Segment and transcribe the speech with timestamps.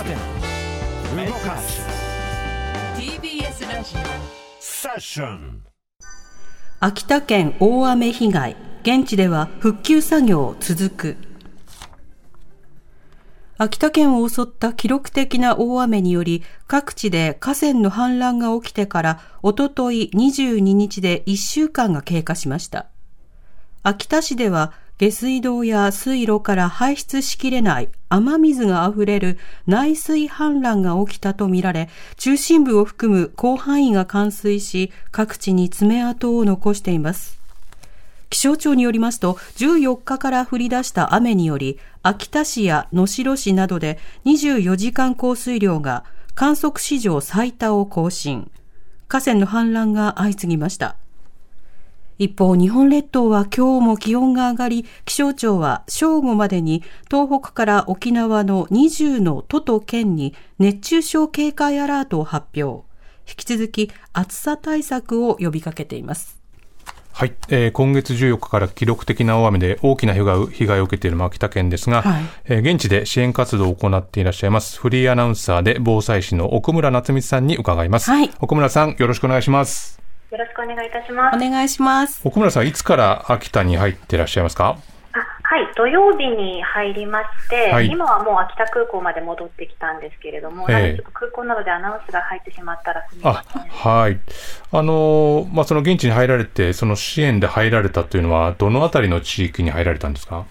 [0.00, 0.14] カデ
[1.26, 1.82] 動かす
[2.96, 3.94] TBS ラジ
[4.58, 5.62] セッション
[6.80, 11.16] 秋田県大雨被害現地では復旧作業続く。
[13.58, 22.86] 秋田県を襲った記録的な大雨により各地で河川の氾濫が起きてからおととい22日で1週間が経過しました。
[23.82, 37.40] 秋田市では下水道や水路から排出しきれない雨水が溢れる内水氾濫が起きたとみられ、中心部を含む広範囲が冠水し、各地に爪痕を残しています。
[38.28, 46.04] 気象庁によりますと、14日から降り出した雨により、秋田市や能代市などで24時間降水量が
[46.34, 48.50] 観測史上最多を更新。
[49.08, 50.96] 河川の氾濫が相次ぎました。
[52.20, 62.84] 一方、日本列島は今日も気温が上がり、気象庁は正午までに東北から沖縄の20の都と県に熱中症警戒アラートを発表。
[63.26, 66.38] 引き続き暑さ対策を呼びかけています。
[67.10, 79.99] はい、えー、今月14日から記録的な大雨で大きな被害被害を受けている秋田県ですが、はい、えー、現地で支援活動を行っていらっしゃいますフリーアナウンサーで防災士の奥村夏美さんに伺います、はい、奥村さんよろしくお願いします
[80.30, 81.36] よろしくお願いいたします。
[81.36, 82.20] お願いします。
[82.24, 84.76] 奥村さん、いつから秋田に入っていらっしゃいますか？
[85.12, 93.62] はい、土曜日に入りまして、はい、今はもう秋田空港まで戻ってきたんですけれども、えー、ちょっと空港などでアナウンスが入ってしまったらすみません。
[93.64, 94.20] はい。
[94.70, 100.46] あのまあ、その現地に入られて、その支援で入られたというのは、どのあたりの地域に入られたんですか？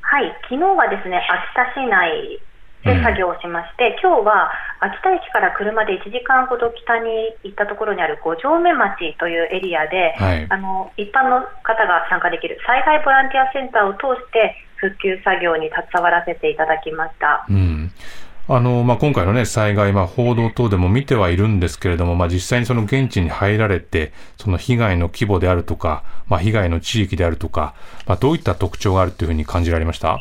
[0.00, 2.40] はい、昨日はですね、秋田市内
[2.84, 17.46] で作業をしまして、うん、今日は秋田駅から車で1時間ほど北に行ったところにある五条目町というエリアで、はい、あの一般の方が参加できる災害ボランティアセンターを通して復旧作業に携わらせていただきました。
[17.48, 17.90] うん。
[18.50, 27.74] あの、まあ、今回のね、災害、まあ、報道等でも見てはいるんですけれども、まあ、実際にその現地に入られて、その被害の規模であるとか、まあ、被害の地域であるとか、
[28.06, 30.18] まあ、どういった特徴があるというふうに感じられました？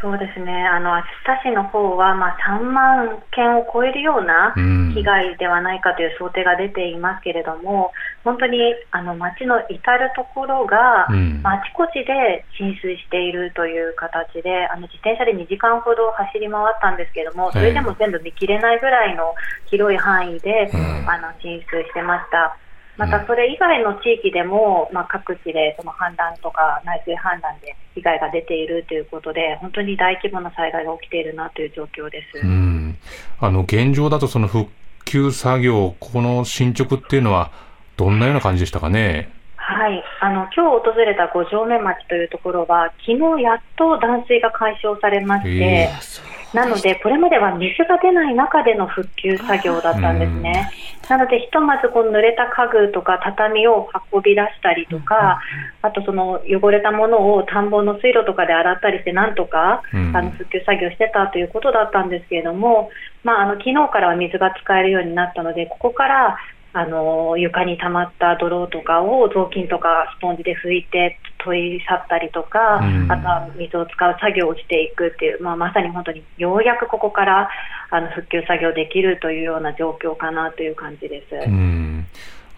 [0.00, 4.54] そうですね、あの秋田市の方はまあ3万件を超えるような
[4.94, 7.90] 被害ではないかという想定が出ていますけれども、
[8.22, 8.58] 本当に
[8.92, 19.34] あの町の至るところが、あちこちで浸水しているという形で、あの自転車で2時間ほど走り回ったんですけれども、それでも全部見切れないぐらいの
[19.66, 20.70] 広い範囲で、
[21.06, 22.56] あの浸水してました。
[22.98, 32.44] またそれ以外の地域でも、まあ、各地でその氾濫とか内水氾濫で被害が出ているということで、本当に大規模な災害が起きているなという状況です。
[32.44, 32.98] うん
[33.40, 34.70] あの現状だとその復
[35.04, 37.50] 旧作業、この進捗っていうのは、
[37.96, 39.30] どんなような感じでしたかね？
[39.56, 50.70] はい、あの今日訪れた五条目町というところは、昨日やっと断水が解消されまして、えーなので、これまでは水が出ない中での復旧作業だったんですね。
[51.08, 55.40] なので、ひとまずこの濡れた家具とか畳を運び出したりとか、
[55.82, 62.90] あとその汚れたものを田んぼの水路とかで洗ったりして、なんとか、あの復旧作業してたということだったんですけれども、
[63.24, 66.38] まあ、あの昨日からは水が使えるようになったので、ここから
[66.72, 77.48] あの床に溜まった泥とかを雑巾とかスポンジで拭いて取り去ったりとか、うん、あとは水を使う作業をしていくっていう、まあ、まさに本当にようやくここから
[77.90, 81.34] あの復旧作業できるというような状況かなという感じです。
[81.34, 82.06] うん。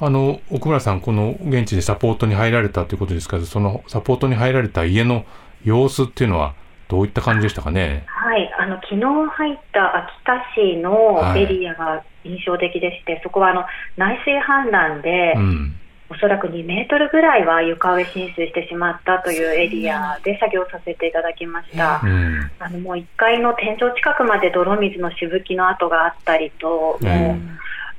[0.02, 5.24] あの奥村さん、この現地でサポートに入られたということですけど、そのサポートに入られた家の
[5.62, 6.54] 様子っていうのは、
[6.90, 8.02] どういった感じでしたかね？
[8.06, 13.64] はい、あの昨日入った秋田市のエリアが印象的でして、はい、そこはあの
[13.96, 15.76] 内水氾濫で、うん、
[16.10, 22.00] おそらく2メートルぐらいは床上浸水してしまったというエリアで作業させていただきました。
[22.02, 27.38] うん、あのもう1階の天井近くまで泥水のしぶきの跡があったりと、うん、もう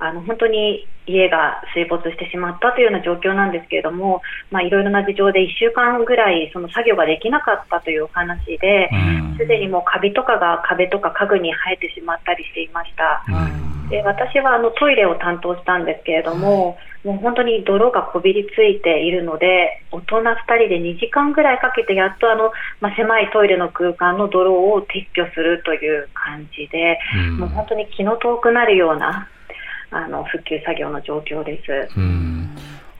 [0.01, 8.89] あの本当に家が水没してしまったというような状況なんですけれども、まあ、いろいろな事情で1週間ぐらいその作業ができなかったというお話で、
[9.37, 13.23] すでにもうカビとかが壁とか家具に生えてしまったりしていました。
[13.91, 26.99] で私はあのトイレを担当したんですけれども、もう本当に泥がこびりついているので、大人2人で2時間ぐらいかけてやっとあの、まあ、狭いトイレの空間の泥を撤去するという感じで、
[27.37, 29.27] もう本当に気の遠くなるような
[29.91, 31.97] あの復旧作業の状況です。
[31.97, 32.49] うん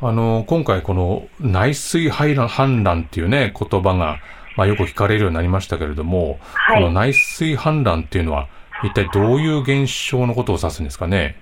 [0.03, 4.19] あの今回、この内水氾濫っていうね言葉が、
[4.57, 8.47] まあ、よく聞かれるようになりましたけれども、はい、この内水氾濫っていうのは、
[8.83, 11.35] 一体どういう現象のことを指すんですかね？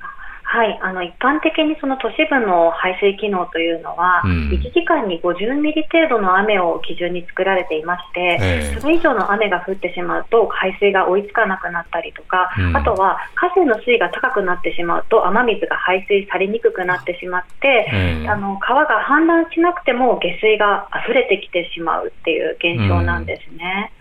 [0.52, 23.94] はい、あの一般的にその都市部の排水機能というのは、うん、1時間に50ミリ程度の雨を基準に作られていまして、えー、それ以上の雨が降ってしまうと排水が追いつかなくなったりとか、うん、あとは河川の水位が高くなってしまうと雨水が排水されにくくなってしまって、えー、あの川が氾濫しなくても下水が溢れてきてしまうっていう現象なんですね。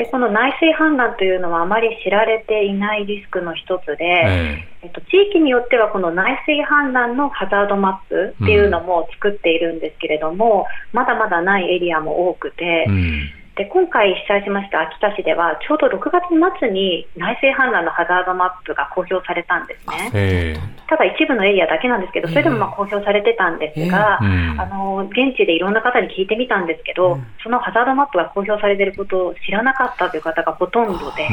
[0.00, 13.30] うんでこの内水氾濫というのはあまり知られていないリスクの一つで、えー、えっと、地域によってはこの内水氾濫のハザードマップっていうのも作っているんですけれども、うん、まだまだないエリアも多くて、うん
[13.60, 20.56] で今回被災しました秋田市ではちょうど6月末に内水氾濫のハザードマップが公表されたんですね、
[20.88, 31.28] ただ一部のエリアだけなんですけどそれでもまあ公表されてたんですが、あの現地でいろんな方に聞いてみたんですけど、そのハザードマップが公表されていることを知らなかったという方がほとんどで、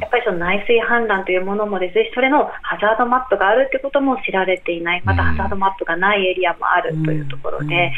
[0.00, 5.02] やっぱりその内水氾濫というものもですしそれのハザードマップがあるということも知られていない。
[5.04, 7.92] またハザードマップがないエリアもあるというところで。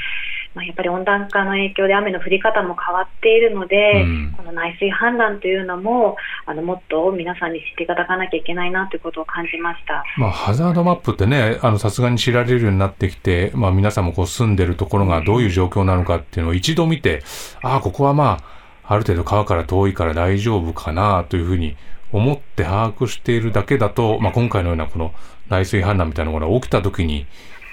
[0.54, 6.16] まあ、やっぱり温暖化の影響で雨の降り方も変わっているので、うん、この内水氾濫というのも
[6.46, 17.22] あのもっと皆さんに知っていただかなきゃいけないなということを感じました、まあ、ハザードマップってね、さすがに知られるようになってきて、まあ、皆さんもこう住んでるところがどういう状況なのかっていうのを一度見て、
[17.62, 18.54] ああ、ここはまあ、
[18.86, 21.76] ある程度川から遠いから大丈夫かなというふうに
[22.12, 25.12] 思って把握しているだけだと、まあ、今回のようなこの
[25.48, 27.26] 内水氾濫みたいなものが起きたときに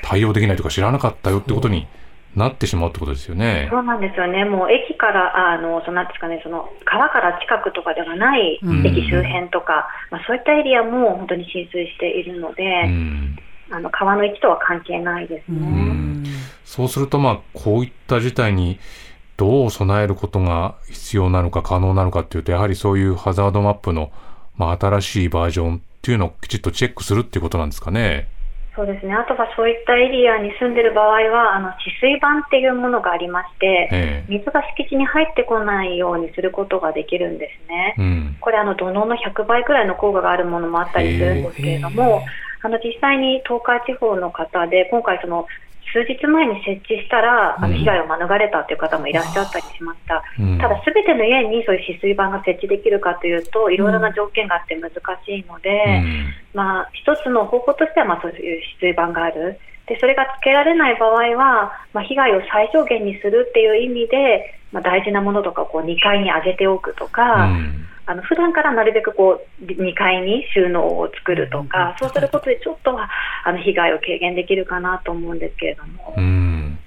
[0.04, 1.88] 対応できないとか知らなかったよってことに、
[2.36, 3.68] なってしまうってことですよね。
[3.70, 4.46] そうなんですよね。
[4.46, 12.64] もう駅から、あの、そのなんですかね、その川から近くとかではない駅周辺とか、まあそういったエリアも本当に浸水しているので、
[13.70, 16.30] あの川の位置とは関係ないですね。
[16.64, 18.80] そうすると、まあこういった事態に
[19.36, 24.12] どう備えることが必要なのか可能なのかっていうと、やはりそういうハザードマップの、
[24.56, 28.30] まあ新しいバージョンっていうのをきちっとチェックするっていうことなんですかね。
[28.76, 29.14] そうですね。
[29.14, 37.96] あとはそういったエリアに住んでる場合は、あの、治水板っていうものがありまして、水が敷地に入ってこないようにすることができるんですね。
[37.98, 42.24] うん、これ、あの、土のうの100倍くらいの効果があるものもあったりするんですけれども、
[42.62, 45.48] あの、実際に東海地方の方で、今回その、
[45.94, 59.60] 数日前に設置したら、あの被害を免れたという方もいらっしゃったりしました、うん、ただ、すべての家にそういう止水板が設置できるかというと、いろいろな条件があって難しいので、うん、まあ、一つの方法としては、まあ、そういう止水板がある。
[59.88, 73.10] でそれがつけられない場合は、まあ、被害を最小限にするっていう意味で、まあ、大事なものとかこう2階に上げておくとか、うんあの普段からなるべくこう2階に収納を作るとか、そうすることでちょっとは
[73.46, 76.14] あの被害を軽減できるかなと思うんですけれども。
[76.18, 76.80] うん。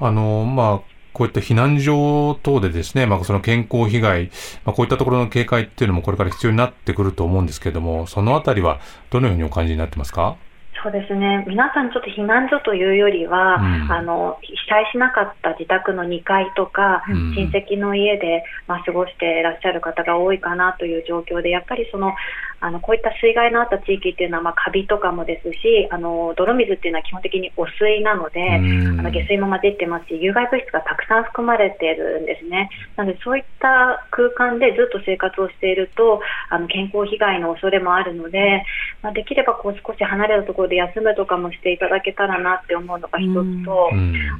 [0.00, 4.30] あのまあこういった避難所等でですね、まあ、その健康被害、
[4.64, 8.80] まあ、こういったところの警戒っていうのもこれから必要になってくると思うんですけれども、そのあたりは
[9.10, 10.36] どのようにお感じになってますか？
[10.82, 11.44] そうですね。
[11.46, 22.14] 皆さん、ちょっと避難所というよりは、うん、あの被災しなかった自宅の2階とか、うん、親戚の家で、まあ、過ごしていらっしゃる方が多いかなという状況で、やっぱりその
[22.62, 32.68] あのこういった水害のあった地域っていうのは、まあ、カビとかもですしあの泥水っていうのは基本的に汚水なので、あの下水も混じってますし有害物質がたくさん含まれているんですね。
[32.96, 38.62] なのでそういった空間でずっと生活をしているとあの健康被害の恐れもあるので、
[39.00, 43.90] まあ、できればこう少し離れたところで休むとかもしていただけたらなって思うのが一つと、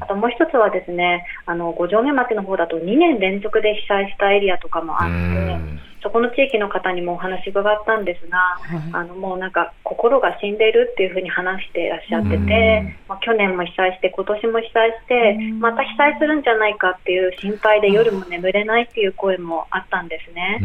[0.00, 5.89] あともう一つはですねあの五条目町の方だと2年連続で被災したエリアとかもあって。
[6.02, 20.58] そこの地域の方にもお話伺ったんですが、はい、あのもうなんか心が死んでいるっていうふうに話していらっしゃってて、まあ、去年も被災して今年も被災してまた被災するんじゃないかっていう心配で夜も眠れないっていう声もあったんですね。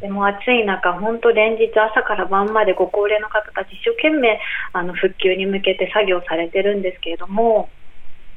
[0.00, 4.40] でも暑い中本当連日朝から晩までご高齢の方たち一生懸命
[4.72, 7.68] あの復旧に向けて作業されてるんですけれども。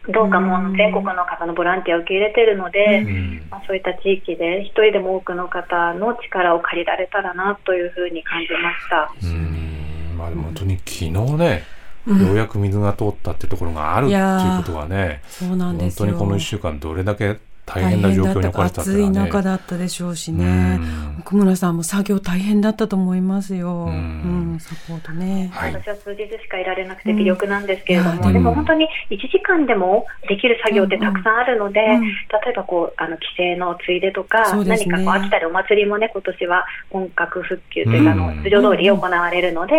[0.09, 9.13] どうかもう全国の方のボランティアを受け入れているので、うん、まあ、そういった地域で一人でも多くの方の力を借りられたらなというふうに感じました。
[9.23, 10.17] うん。
[10.17, 11.63] まあ、でも本当に昨日ね、
[12.05, 20.79] うん、ようやく水が通ったってところがあるっていうことはね、そうなんです本当にこの1週間どれだけ大変な状況に置かれた、ね、暑い中だったでしょうしね、
[21.19, 28.53] 奥村さんも作業大変だったと思いますよ、うん、サポートね、はい、私は数日しかいられなくて微力なんですけれども、うん、でも。
[28.53, 31.95] 本当に1時間でもできる作業ってたくさんあるので、うん。
[31.95, 32.09] うん、例
[32.49, 39.73] えばこうあの帰省のついでとか、ね、何かこう秋田でお祭りもね今年は本格復旧というか、あの通常通り行われるので、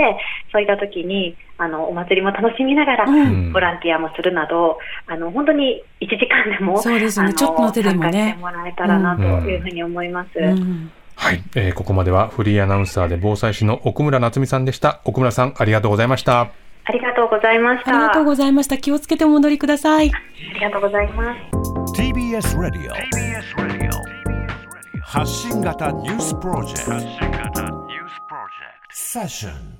[0.52, 3.06] そういった時にあのお祭りも楽しみながら、
[3.52, 10.38] ボランティアもするなど、あの本当に1時間でもそうですね、ちょっとの手でもねしてもらえたらなというふうに思います。
[11.16, 15.00] はい、えー、ここまではフリーアナウンサーで防災士の奥村夏美さんでした。
[15.04, 16.50] 奥村さん、ありがとうございました。
[16.86, 17.90] ありがとうございました。
[17.90, 18.76] ありがとうございました。
[18.78, 20.10] 気をつけてお戻りください。
[20.10, 21.74] ありがとうございます。
[21.94, 29.73] TBS ラディオ TBS ラディオ発信型ニュースプロジェクト発信型ニュースプロジェクトセッション